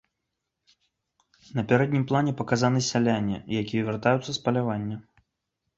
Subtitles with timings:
[1.59, 4.97] На пярэднім плане паказаны сяляне, якія вяртаюцца з палявання.